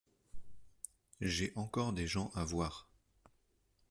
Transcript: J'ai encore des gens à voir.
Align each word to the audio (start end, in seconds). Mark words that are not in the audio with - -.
J'ai 1.19 1.53
encore 1.55 1.93
des 1.93 2.07
gens 2.07 2.31
à 2.33 2.43
voir. 2.43 2.89